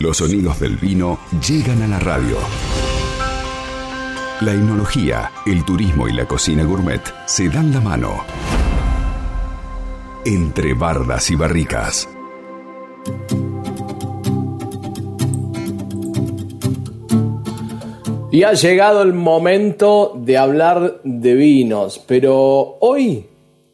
[0.00, 2.38] Los sonidos del vino llegan a la radio.
[4.40, 8.24] La enología, el turismo y la cocina gourmet se dan la mano.
[10.24, 12.08] Entre bardas y barricas.
[18.32, 23.26] Y ha llegado el momento de hablar de vinos, pero hoy,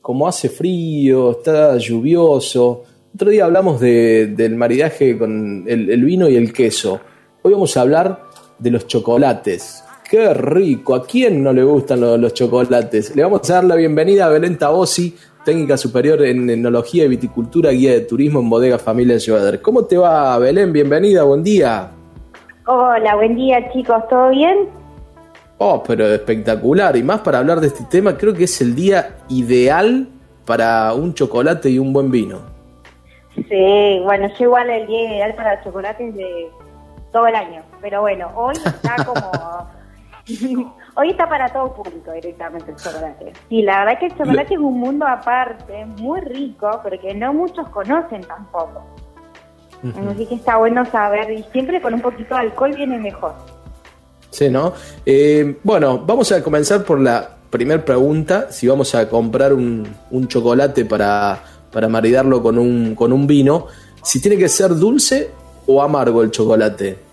[0.02, 2.82] como hace frío, está lluvioso,
[3.17, 7.01] otro día hablamos del maridaje con el, vino y el queso.
[7.41, 8.20] Hoy vamos a hablar
[8.59, 9.83] de los chocolates.
[10.11, 10.95] ¡Qué rico!
[10.95, 13.16] ¿A quién no le gustan los, chocolates?
[13.16, 15.16] Le vamos a dar la bienvenida a Belén Tabosi,
[15.47, 19.62] técnica superior en enología y viticultura, guía de turismo en Bodega Familia Llevader.
[19.62, 20.71] ¿Cómo te va, Belén?
[20.71, 21.91] Bienvenida, buen día.
[22.66, 24.07] Hola, buen día, chicos.
[24.10, 24.69] ¿Todo bien?
[25.57, 26.95] Oh, pero espectacular.
[26.98, 30.07] Y más para hablar de este tema, creo que es el día ideal
[30.45, 32.55] para un chocolate y un buen vino.
[33.48, 36.50] Sí, bueno, yo igual el día ideal para chocolates de
[37.12, 39.70] todo el año, pero bueno, hoy está como...
[40.96, 43.32] hoy está para todo público directamente el chocolate.
[43.48, 47.32] Sí, la verdad que el chocolate es un mundo aparte, muy rico, pero que no
[47.32, 48.84] muchos conocen tampoco.
[50.10, 53.34] Así que está bueno saber, y siempre con un poquito de alcohol viene mejor.
[54.30, 54.73] Sí, ¿no?
[55.04, 60.28] Eh, bueno, vamos a comenzar por la primera pregunta, si vamos a comprar un, un
[60.28, 61.38] chocolate para
[61.72, 63.66] para maridarlo con un, con un vino,
[64.03, 65.31] si tiene que ser dulce
[65.66, 67.06] o amargo el chocolate.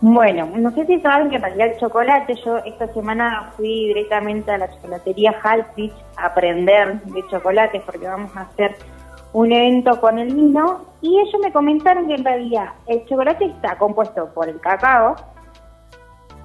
[0.00, 4.58] Bueno, no sé si saben que para el chocolate, yo esta semana fui directamente a
[4.58, 8.76] la chocolatería Halpich a aprender de chocolate porque vamos a hacer
[9.32, 13.76] un evento con el vino y ellos me comentaron que en realidad el chocolate está
[13.78, 15.16] compuesto por el cacao,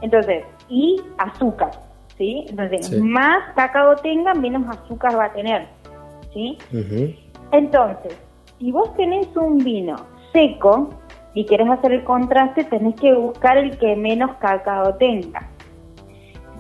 [0.02, 1.72] entonces, y azúcar,
[2.17, 2.45] ¿sí?
[2.50, 5.67] Entonces, más cacao tenga, menos azúcar va a tener.
[6.34, 6.58] ¿Sí?
[7.52, 8.16] Entonces,
[8.60, 9.96] si vos tenés un vino
[10.32, 10.94] seco
[11.34, 15.50] y querés hacer el contraste, tenés que buscar el que menos cacao tenga.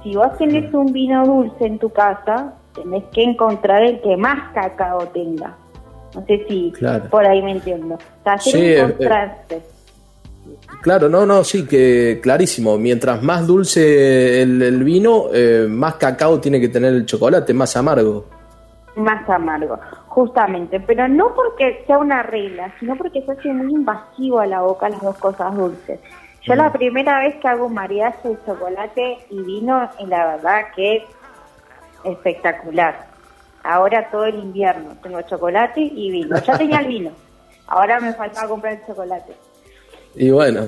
[0.03, 4.51] Si vos tenés un vino dulce en tu casa, tenés que encontrar el que más
[4.53, 5.57] cacao tenga.
[6.15, 6.73] No sé si
[7.09, 7.95] por ahí me entiendo.
[7.95, 9.61] O sea, hacer eh, contraste.
[10.81, 12.77] Claro, no, no, sí, que clarísimo.
[12.77, 18.40] Mientras más dulce el, vino, eh, más cacao tiene que tener el chocolate, más amargo
[18.95, 24.39] más amargo, justamente, pero no porque sea una regla, sino porque se hace muy invasivo
[24.39, 25.99] a la boca las dos cosas dulces.
[26.43, 26.73] Yo la mm.
[26.73, 31.03] primera vez que hago un maridaje de chocolate y vino, y la verdad que es
[32.03, 33.07] espectacular.
[33.63, 36.35] Ahora todo el invierno tengo chocolate y vino.
[36.41, 37.11] Ya tenía el vino,
[37.67, 39.33] ahora me falta comprar el chocolate.
[40.15, 40.63] Y bueno,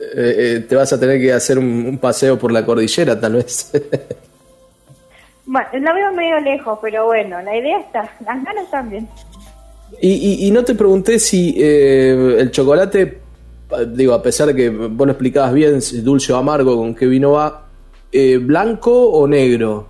[0.00, 3.70] eh, eh, te vas a tener que hacer un paseo por la cordillera tal vez.
[5.50, 9.08] Bueno, lo veo medio lejos, pero bueno, la idea está, las ganas también.
[9.98, 13.18] Y, y, no te pregunté si eh, el chocolate,
[13.94, 17.32] digo, a pesar de que vos lo explicabas bien, dulce o amargo, con qué vino
[17.32, 17.64] va,
[18.12, 19.86] eh, ¿blanco o negro?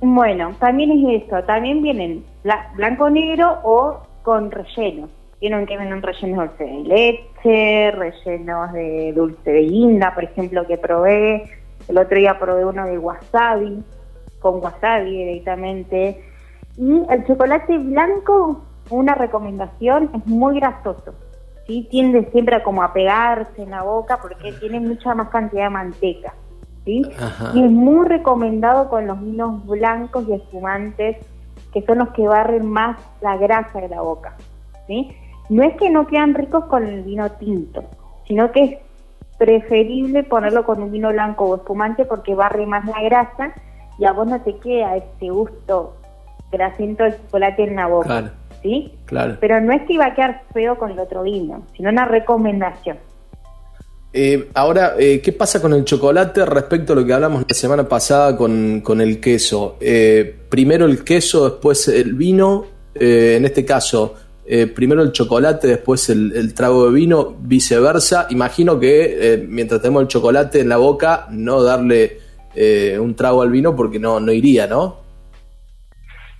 [0.00, 2.24] Bueno, también es eso, también vienen
[2.76, 5.08] blanco negro o con relleno.
[5.40, 11.50] Tienen que vienen rellenos de leche, rellenos de dulce de guinda, por ejemplo, que probé,
[11.88, 13.82] el otro día probé uno de wasabi,
[14.40, 16.24] con wasabi directamente.
[16.76, 21.14] Y el chocolate blanco, una recomendación, es muy grasoso.
[21.66, 21.86] ¿sí?
[21.90, 25.70] Tiende siempre a como a pegarse en la boca porque tiene mucha más cantidad de
[25.70, 26.34] manteca.
[26.84, 27.02] ¿sí?
[27.54, 31.16] Y es muy recomendado con los vinos blancos y espumantes,
[31.72, 34.36] que son los que barren más la grasa de la boca.
[34.86, 35.14] ¿sí?
[35.48, 37.84] No es que no quedan ricos con el vino tinto,
[38.26, 38.78] sino que es
[39.42, 43.52] preferible ponerlo con un vino blanco o espumante porque barre más la grasa
[43.98, 45.96] y a vos no te queda este gusto
[46.52, 48.34] grasiento del chocolate en la boca.
[48.62, 48.94] ¿Sí?
[49.06, 49.38] Claro.
[49.40, 52.98] Pero no es que iba a quedar feo con el otro vino, sino una recomendación.
[54.12, 57.88] Eh, ahora, eh, ¿qué pasa con el chocolate respecto a lo que hablamos la semana
[57.88, 59.76] pasada con, con el queso?
[59.80, 62.66] Eh, primero el queso, después el vino.
[62.94, 64.14] en este caso,
[64.54, 68.26] eh, primero el chocolate, después el, trago de vino, viceversa.
[68.28, 72.18] Imagino que eh, mientras tenemos el chocolate en la boca, no darle
[72.54, 74.96] eh, un trago al vino porque no, no iría, ¿no?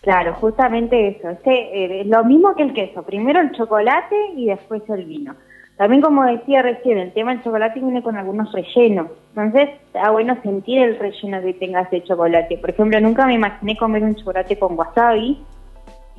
[0.02, 1.31] Claro, justamente eso.
[1.31, 3.02] Este, es lo mismo que el queso.
[3.02, 5.34] Primero el chocolate y después el vino.
[5.78, 9.06] También, como decía recién, el tema del chocolate viene con algunos rellenos.
[9.34, 12.58] Entonces, está bueno sentir el relleno que tenga ese chocolate.
[12.58, 15.42] Por ejemplo, nunca me imaginé comer un chocolate con wasabi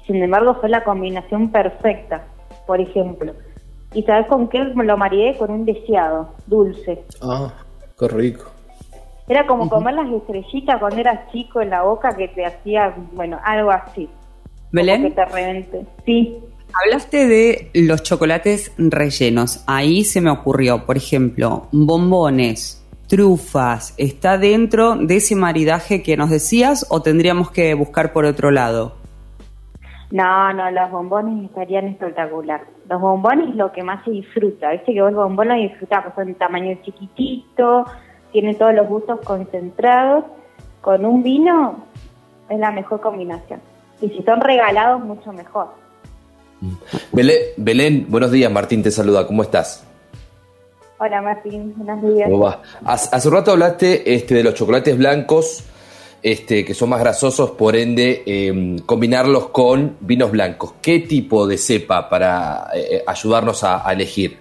[0.05, 2.25] sin embargo, fue la combinación perfecta,
[2.67, 3.33] por ejemplo.
[3.93, 5.37] ¿Y sabes con qué me lo mareé?
[5.37, 7.03] Con un deseado, dulce.
[7.21, 7.53] Ah,
[7.97, 8.45] qué rico.
[9.27, 13.39] Era como comer las estrellitas cuando eras chico en la boca que te hacía, bueno,
[13.43, 14.09] algo así.
[14.71, 15.03] ¿Belén?
[15.03, 15.85] Que te revente.
[16.05, 16.37] Sí.
[16.83, 19.63] Hablaste de los chocolates rellenos.
[19.67, 23.93] Ahí se me ocurrió, por ejemplo, bombones, trufas.
[23.97, 29.02] ¿Está dentro de ese maridaje que nos decías o tendríamos que buscar por otro lado?
[30.13, 32.61] No, no, los bombones estarían espectacular.
[32.87, 34.69] Los bombones es lo que más se disfruta.
[34.69, 37.87] Viste que vos el bombón lo disfrutás, pues son tamaño chiquitito,
[38.31, 40.25] tiene todos los gustos concentrados.
[40.81, 41.85] Con un vino
[42.47, 43.59] es la mejor combinación.
[44.01, 45.69] Y si son regalados, mucho mejor.
[47.57, 49.83] Belén, buenos días, Martín te saluda, ¿cómo estás?
[50.99, 52.29] Hola Martín, buenos días.
[52.29, 52.61] ¿Cómo va?
[52.85, 55.72] Hace, un rato hablaste este, de los chocolates blancos
[56.23, 60.73] este, que son más grasosos, por ende, em, combinarlos con vinos blancos.
[60.81, 64.39] ¿Qué tipo de cepa para eh, ayudarnos a, elegir?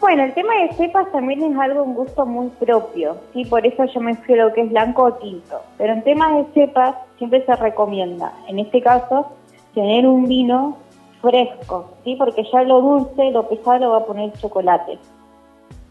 [0.00, 3.46] Bueno, el tema de cepas también es algo, un gusto muy propio, ¿sí?
[3.46, 5.62] Por eso yo me fui a lo que es blanco o tinto.
[5.78, 9.32] Pero en temas de cepas siempre se recomienda, en este caso,
[9.74, 10.76] tener un vino
[11.22, 12.16] fresco, ¿sí?
[12.16, 14.98] Porque ya lo dulce, lo pesado va a poner chocolate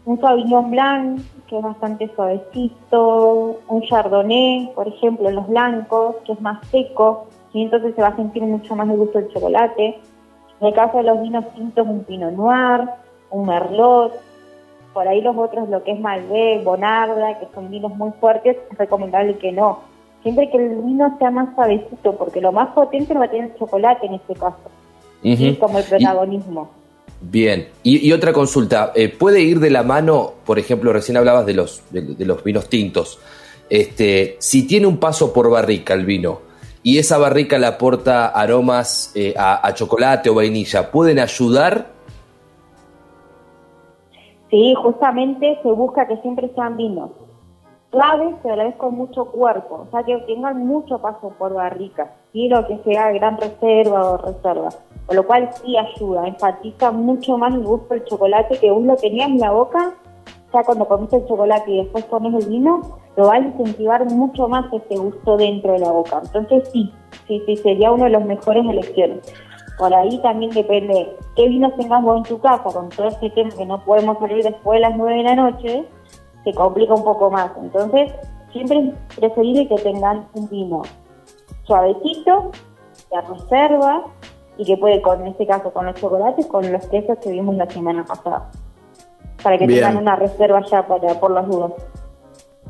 [0.06, 6.40] un Sauvignon Blanc, que es bastante suavecito, un Chardonnay, por ejemplo, los blancos, que es
[6.40, 9.98] más seco, y entonces se va a sentir mucho más el gusto del chocolate.
[10.60, 12.88] En el caso de los vinos tintos, un Pinot Noir,
[13.30, 14.12] un Merlot,
[14.92, 18.78] por ahí los otros, lo que es Malbec, Bonarda, que son vinos muy fuertes, es
[18.78, 19.80] recomendable que no.
[20.22, 23.50] Siempre que el vino sea más suavecito, porque lo más potente lo va a tener
[23.50, 24.56] el chocolate en este caso,
[25.60, 26.68] como el protagonismo.
[27.20, 31.54] Bien, y, otra consulta, eh, ¿puede ir de la mano, por ejemplo, recién hablabas de
[31.54, 33.18] los, de, los vinos tintos,
[33.70, 36.42] este, si tiene un paso por barrica el vino
[36.82, 41.92] y esa barrica le aporta aromas eh, a, chocolate o vainilla, ¿pueden ayudar?
[44.50, 47.10] Sí, justamente se busca que siempre sean vinos
[47.94, 51.54] suaves, pero a la vez con mucho cuerpo, o sea, que tengan mucho paso por
[51.54, 54.68] barrica, lo que sea gran reserva o reserva.
[55.06, 58.96] Con lo cual sí ayuda, enfatiza mucho más el gusto del chocolate que uno lo
[58.96, 59.94] tenías en la boca,
[60.52, 62.80] ya cuando comiste el chocolate y después pones el vino,
[63.16, 66.20] lo va a incentivar mucho más ese gusto dentro de la boca.
[66.24, 66.92] Entonces sí,
[67.28, 69.32] sí, sí, sería uno de los mejores elecciones.
[69.78, 73.50] Por ahí también depende qué vinos tengas vos en tu casa, con todo este tema
[73.50, 75.84] que no podemos salir después de las 9 de la noche,
[76.44, 77.50] se complica un poco más.
[77.60, 78.12] Entonces,
[78.52, 80.82] siempre es preferible que tengan un vino
[81.64, 82.52] suavecito,
[83.10, 84.04] de reserva,
[84.56, 87.56] y que puede, con en este caso, con los chocolates, con los quesos que vimos
[87.56, 88.50] la semana pasada.
[89.42, 91.72] Para que tengan una reserva ya para, por las dudas.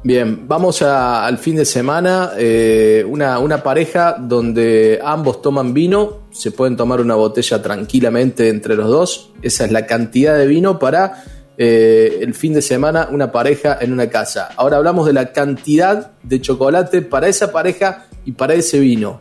[0.03, 6.51] Bien, vamos al fin de semana, eh, una, una, pareja donde ambos toman vino, se
[6.51, 11.25] pueden tomar una botella tranquilamente entre los dos, esa es la cantidad de vino para
[11.57, 14.51] eh, el fin de semana una pareja en una casa.
[14.57, 19.21] Ahora hablamos de la cantidad de chocolate para esa pareja y para ese vino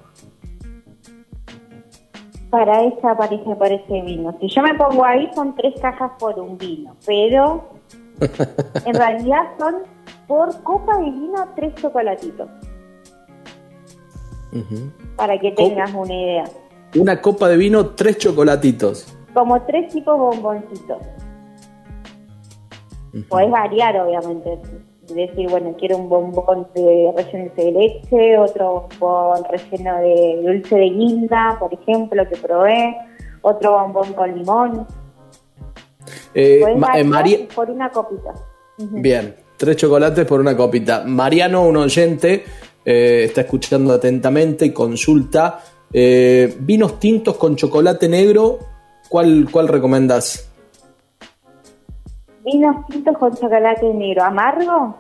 [2.54, 4.38] para esa pareja, para ese vino.
[4.40, 7.68] Si yo me pongo ahí, son tres cajas por un vino, pero
[8.86, 9.78] en realidad son
[10.28, 12.48] por copa de vino tres chocolatitos.
[15.16, 16.44] Para que tengas una idea.
[16.96, 19.08] Una copa de vino, tres chocolatitos.
[19.34, 21.00] Como tres tipos bomboncitos.
[23.30, 24.60] Puedes variar, obviamente
[25.08, 30.90] decir, bueno, quiero un bombón de relleno de leche, otro bombón relleno de dulce de
[30.90, 32.96] guinda, por ejemplo, que probé,
[33.42, 34.88] otro bombón con limón.
[36.34, 38.34] Eh, eh por una copita.
[38.78, 41.04] Bien, tres chocolates por una copita.
[41.06, 42.44] Mariano, un oyente,
[42.84, 45.60] eh, está escuchando atentamente y consulta.
[45.92, 48.58] Eh, vinos tintos con chocolate negro,
[49.10, 50.53] ¿cuál, cuál recomendás?
[52.44, 54.96] Vinos tintos con chocolate negro, amargo.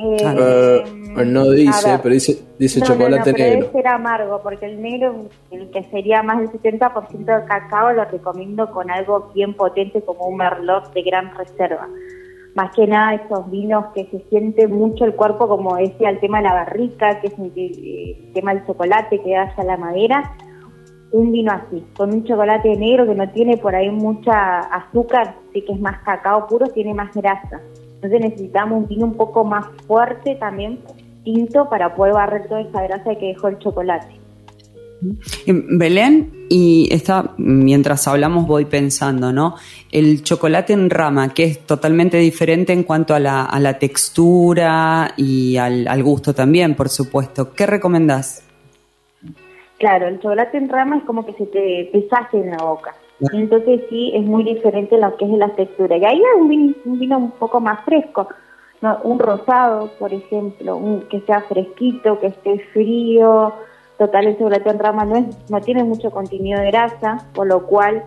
[0.00, 0.84] Eh,
[1.26, 3.66] no dice, pero dice, dice chocolate negro.
[3.66, 8.04] Debe ser amargo, porque el negro, el que sería más del 70% de cacao, lo
[8.04, 11.88] recomiendo con algo bien potente como un merlot de gran reserva.
[12.54, 16.38] Más que nada esos vinos que se siente mucho el cuerpo, como decía, el tema
[16.38, 20.36] de la barrica, que es el, tema del chocolate que haya la madera,
[21.12, 25.62] un vino así, con un chocolate negro que no tiene por ahí mucha azúcar, sí
[25.62, 27.60] que es más cacao puro, tiene más grasa.
[27.94, 30.80] Entonces necesitamos un vino un poco más fuerte también,
[31.24, 34.18] tinto, para poder barrer toda esa grasa que dejó el chocolate.
[35.46, 39.54] Belén, y está, mientras hablamos voy pensando, ¿no?
[39.92, 45.14] El chocolate en rama, que es totalmente diferente en cuanto a la, a la textura
[45.16, 47.52] y al, al gusto también, por supuesto.
[47.52, 48.47] ¿Qué recomendás?
[49.78, 52.94] Claro, el chocolate en rama es como que se te pesaje en la boca.
[53.32, 55.96] Entonces sí, es muy diferente lo que es la textura.
[55.96, 56.48] Y ahí hay un
[56.98, 58.28] vino, un, poco más fresco,
[59.02, 63.52] un rosado, por ejemplo, un, que sea fresquito, que esté frío,
[63.98, 67.66] Total, el chocolate en rama no, es, no tiene mucho contenido de grasa, por lo
[67.66, 68.04] cual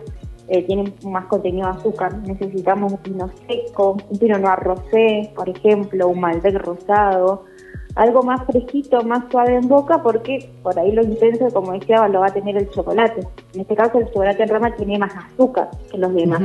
[0.48, 2.16] eh, tiene más contenido de azúcar.
[2.26, 7.44] Necesitamos un pino seco, un pino no rosé, por ejemplo, un malbec rosado,
[7.94, 12.20] algo más fresquito, más suave en boca, porque por ahí lo intenso, como decía, lo
[12.20, 13.26] va a tener el chocolate.
[13.54, 16.42] En este caso, el chocolate en rama tiene más azúcar que los demás.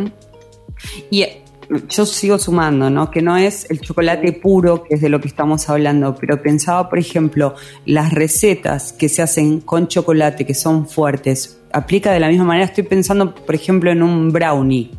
[1.09, 1.41] Y eh,
[1.89, 3.09] yo sigo sumando, ¿no?
[3.09, 6.89] Que no es el chocolate puro, que es de lo que estamos hablando, pero pensaba,
[6.89, 12.27] por ejemplo, las recetas que se hacen con chocolate, que son fuertes, aplica de la
[12.27, 12.65] misma manera.
[12.65, 14.91] Estoy pensando, por ejemplo, en un brownie.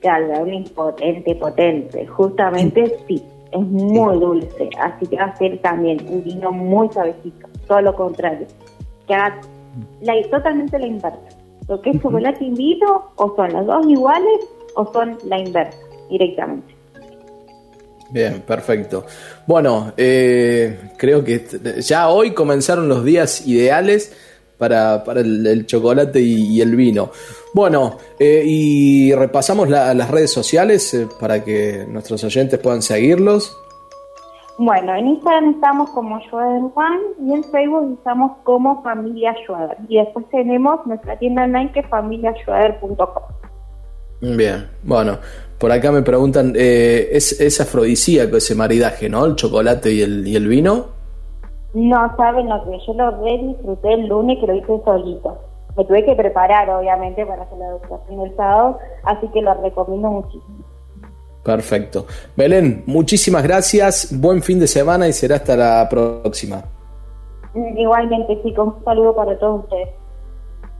[0.00, 2.06] Claro, el brownie potente, potente.
[2.06, 3.22] Justamente sí
[3.52, 7.94] es muy dulce, así que va a ser también un vino muy suavecito, todo lo
[7.94, 8.46] contrario,
[9.06, 9.40] que haga
[10.00, 11.18] la, totalmente la inversa.
[11.68, 14.40] Lo que es chocolate y vino, o son las dos iguales
[14.74, 15.78] o son la inversa
[16.08, 16.74] directamente.
[18.10, 19.04] Bien, perfecto.
[19.46, 21.44] Bueno, eh, creo que
[21.80, 24.12] ya hoy comenzaron los días ideales
[24.60, 27.10] para, el, chocolate y, el vino.
[27.54, 33.56] Bueno, eh, y repasamos las redes sociales eh, para que nuestros oyentes puedan seguirlos.
[34.58, 39.78] Bueno, en Instagram estamos como Schroeder Juan y en Facebook estamos como Familia Schroeder.
[39.88, 43.22] Y después tenemos nuestra tienda online que es familiaschroeder.com.
[44.20, 45.18] Bien, bueno,
[45.58, 49.24] por acá me preguntan, eh, ¿es, ¿es afrodisíaco ese maridaje, no?
[49.24, 50.99] El chocolate y el, y el vino.
[51.74, 55.38] No saben lo que yo lo re disfruté el lunes que lo hice solito.
[55.76, 60.10] Me tuve que preparar, obviamente, para hacer la educación del sábado, así que lo recomiendo
[60.10, 60.64] muchísimo.
[61.44, 62.06] Perfecto.
[62.36, 66.62] Belén, muchísimas gracias, buen fin de semana y será hasta la próxima.
[67.76, 69.88] Igualmente, chicos, un saludo para todos ustedes.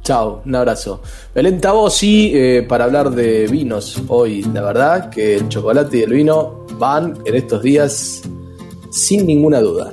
[0.02, 1.00] Chao, un abrazo.
[1.34, 6.12] Belén Tabosi, eh, para hablar de vinos hoy, la verdad que el chocolate y el
[6.12, 8.22] vino van en estos días
[8.90, 9.92] sin ninguna duda.